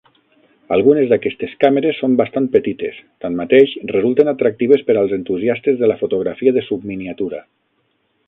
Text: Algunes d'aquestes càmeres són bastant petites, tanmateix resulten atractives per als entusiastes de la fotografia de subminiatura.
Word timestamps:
Algunes 0.75 1.09
d'aquestes 1.09 1.51
càmeres 1.63 1.99
són 2.03 2.15
bastant 2.21 2.47
petites, 2.55 2.97
tanmateix 3.25 3.75
resulten 3.93 4.33
atractives 4.33 4.83
per 4.89 4.97
als 5.01 5.15
entusiastes 5.21 5.79
de 5.83 5.91
la 5.93 5.99
fotografia 6.03 6.57
de 6.59 6.65
subminiatura. 6.71 7.45